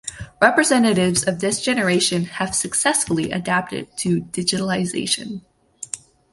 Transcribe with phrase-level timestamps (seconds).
[0.41, 5.41] Representatives of this generation have successfully adapted to digitalization.